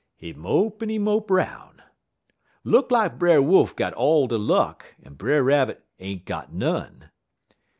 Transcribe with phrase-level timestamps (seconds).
[0.15, 1.83] "He mope en he mope 'roun'.
[2.63, 7.11] Look lak Brer Wolf got all de luck en Brer Rabbit ain't got none.